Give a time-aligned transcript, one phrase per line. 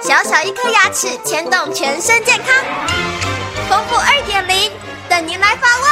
[0.00, 2.46] 小小一颗牙齿牵动全身健康，
[3.68, 4.72] 丰富二点零
[5.06, 5.88] 等您来发问。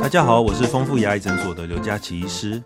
[0.00, 2.62] 大家好，我是丰富牙医诊所的刘佳琪医师。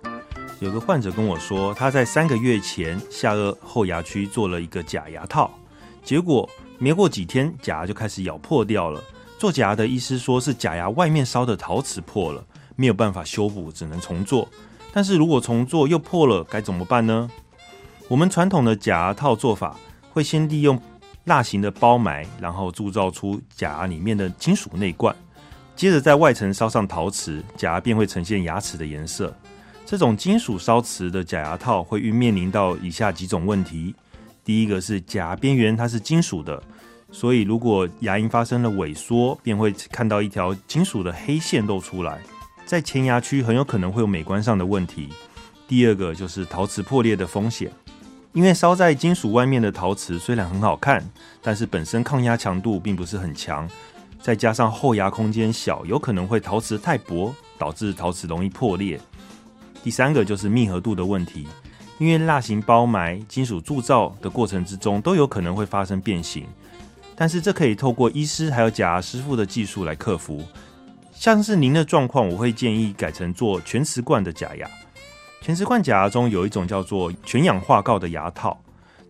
[0.61, 5.51] 有个患者跟我说，他在三个月前下颚后牙区做了一个假牙套，
[6.05, 6.49] 结果
[6.79, 9.03] 没过几天，假牙就开始咬破掉了。
[9.39, 12.45] 做假牙的医师说是假牙外面烧的陶瓷破了，
[12.75, 14.49] 没有办法修补，只能重做。
[14.93, 17.31] 但是如果重做又破了，该怎么办呢？
[18.09, 19.77] 我们传统的假牙套做法
[20.11, 20.81] 会先利用
[21.25, 25.15] 蜡型的包埋，然后铸造出假牙里面的金属内冠，
[25.75, 29.35] 接着在外层烧上陶瓷，假牙便会呈现牙齿的颜色。
[29.85, 33.95] 这种金属烧瓷的假牙套会面临到以下几种问题：
[34.47, 36.63] 第一个是假边缘它是金属的。
[37.11, 42.21] 所以，如果牙龈发生了萎缩，便会看到一条金属的黑线露出来，
[42.65, 45.09] 在前牙区很有可能会有美观上的问题。
[45.69, 47.71] 第二个就是陶瓷破裂的风险，
[48.33, 51.05] 因为烧在金属外面的陶瓷虽然很好看，
[51.43, 53.69] 但是本身抗压强度并不是很强，
[54.21, 59.01] 再加上后牙空间小，有可能会陶瓷太薄，导致陶瓷容易破裂。
[59.83, 61.47] 第三个就是密合度的问题，
[61.99, 66.45] 因为蜡型包埋、金属铸造的过程之中，都有可能会发生变形。
[67.15, 70.43] 但是这可以透过医师还有假牙师傅的技术来克服。
[71.13, 74.69] 像是您的状况，我会建议改成做全瓷冠的假牙。
[75.41, 78.63] 全瓷冠假牙中有一种叫做全氧化锆的牙套，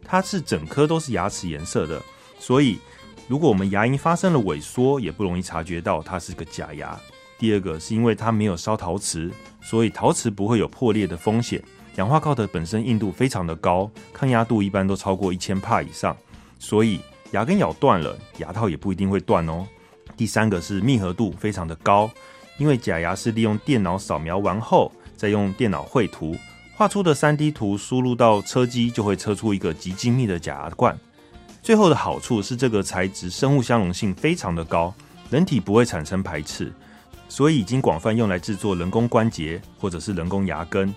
[0.05, 2.00] 它是整颗都是牙齿颜色的，
[2.39, 2.78] 所以
[3.27, 6.97] 如果我们牙龈发生了萎缩，也不容易察觉到它是个假牙。
[7.39, 11.61] 第二个是因为它没有烧陶瓷，所以陶瓷不会有破裂的风险。
[11.97, 16.16] 氧化锆的本身硬度非常的高，抗压度一般都超过一千帕以上，
[16.58, 17.00] 所以。
[17.33, 19.66] 牙根咬断了，牙套也不一定会断哦。
[20.16, 22.08] 第三个是密合度非常的高，
[22.56, 26.36] 因为假牙是利用电脑扫描完后，再用电脑绘图
[26.77, 30.97] 画出的三 D 图输入到车机，就会车出一个极精密的假牙冠。
[31.60, 34.94] 最后的好处是这个材质生物相容性非常的高，
[35.28, 36.72] 人体不会产生排斥，
[37.28, 40.94] 所以已经广泛用来制作人工关节或者是人工牙根。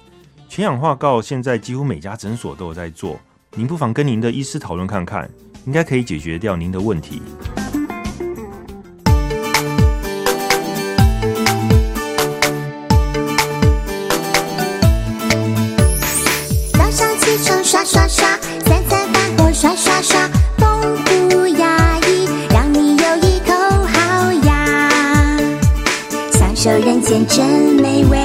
[0.50, 3.20] 全氧化锆现在几乎每家诊所都有在做，
[3.54, 5.30] 您不妨跟您的医师讨论看看。
[5.68, 7.22] 应该可以解决掉您的问题。
[16.74, 18.28] 早上起床刷刷刷，
[18.66, 20.28] 三餐饭后刷刷刷，
[20.58, 20.98] 丰
[21.30, 23.54] 富牙医让你有一口
[23.86, 24.90] 好牙，
[26.31, 27.46] 享受人间真
[27.76, 28.18] 美味。